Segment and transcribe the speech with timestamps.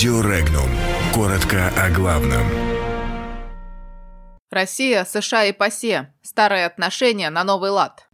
[0.00, 0.70] Радио Регнум.
[1.12, 2.46] Коротко о главном.
[4.50, 6.14] Россия, США и ПАСЕ.
[6.22, 8.08] Старые отношения на новый лад.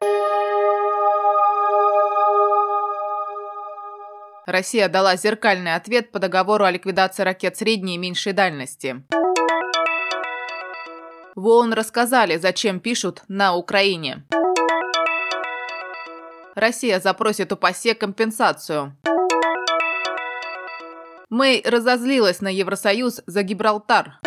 [4.47, 9.05] Россия дала зеркальный ответ по договору о ликвидации ракет средней и меньшей дальности.
[11.37, 14.25] В ООН рассказали, зачем пишут «на Украине».
[16.57, 18.97] Россия запросит у ПАСЕ компенсацию.
[21.29, 24.21] Мэй разозлилась на Евросоюз за Гибралтар.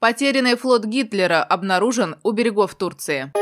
[0.00, 3.32] Потерянный флот Гитлера обнаружен у берегов Турции.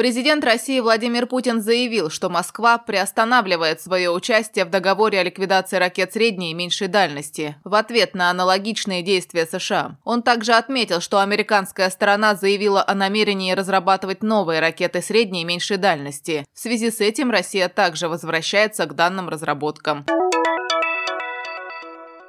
[0.00, 6.14] Президент России Владимир Путин заявил, что Москва приостанавливает свое участие в договоре о ликвидации ракет
[6.14, 9.98] средней и меньшей дальности в ответ на аналогичные действия США.
[10.04, 15.76] Он также отметил, что американская сторона заявила о намерении разрабатывать новые ракеты средней и меньшей
[15.76, 16.46] дальности.
[16.54, 20.06] В связи с этим Россия также возвращается к данным разработкам.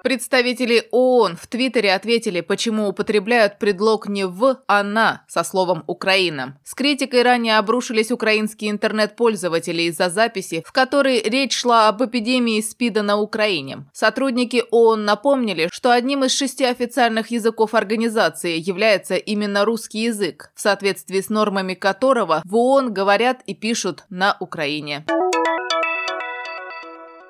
[0.04, 6.58] Представители ООН в Твиттере ответили, почему употребляют предлог не «в», а «на» со словом «Украина».
[6.64, 13.04] С критикой ранее обрушились украинские интернет-пользователи из-за записи, в которой речь шла об эпидемии СПИДа
[13.04, 13.86] на Украине.
[13.94, 20.62] Сотрудники ООН напомнили, что одним из шести официальных языков организации является именно русский язык, в
[20.62, 25.06] соответствии с нормами которого в ООН говорят и пишут на Украине.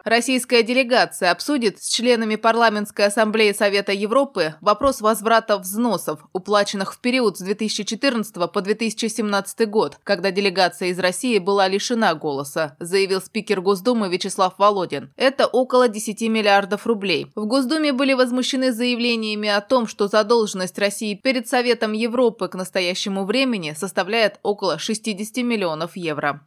[0.03, 7.37] Российская делегация обсудит с членами Парламентской ассамблеи Совета Европы вопрос возврата взносов, уплаченных в период
[7.37, 14.09] с 2014 по 2017 год, когда делегация из России была лишена голоса, заявил спикер Госдумы
[14.09, 15.11] Вячеслав Володин.
[15.17, 17.27] Это около 10 миллиардов рублей.
[17.35, 23.25] В Госдуме были возмущены заявлениями о том, что задолженность России перед Советом Европы к настоящему
[23.25, 26.41] времени составляет около 60 миллионов евро.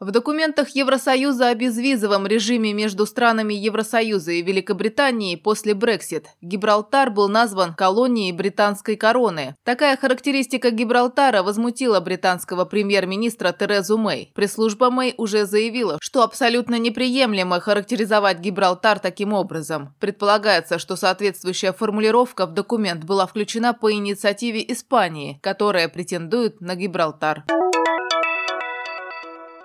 [0.00, 7.28] В документах Евросоюза о безвизовом режиме между странами Евросоюза и Великобританией после Брексит Гибралтар был
[7.28, 9.56] назван колонией британской короны.
[9.64, 14.30] Такая характеристика Гибралтара возмутила британского премьер-министра Терезу Мэй.
[14.36, 19.96] Пресс-служба Мэй уже заявила, что абсолютно неприемлемо характеризовать Гибралтар таким образом.
[19.98, 27.44] Предполагается, что соответствующая формулировка в документ была включена по инициативе Испании, которая претендует на Гибралтар.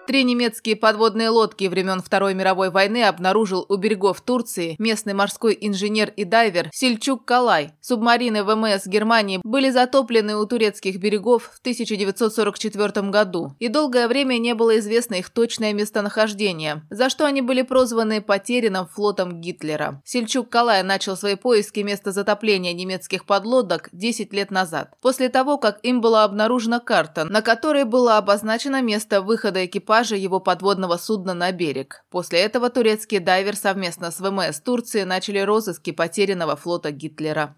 [0.06, 6.12] Три немецкие подводные лодки времен Второй мировой войны обнаружил у берегов Турции местный морской инженер
[6.18, 7.72] и дайвер Сельчук Калай.
[7.80, 14.54] Субмарины ВМС Германии были затоплены у турецких берегов в 1944 году, и долгое время не
[14.56, 20.02] было известно их точное местонахождение, за что они были прозваны потерянным флотом Гитлера.
[20.04, 25.80] Сельчук Калай начал свои поиски места затопления немецких подлодок 10 лет назад, после того, как
[25.84, 31.34] им была обнаружена карта, на которой было обозначено место выхода экипажа экипажа его подводного судна
[31.34, 32.04] на берег.
[32.10, 37.56] После этого турецкий дайвер совместно с ВМС Турции начали розыски потерянного флота Гитлера.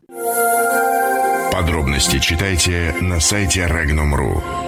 [1.51, 4.64] Подробности читайте на сайте Regnum.ru.